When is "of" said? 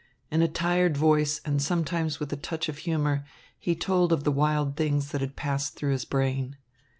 2.67-2.79, 4.11-4.23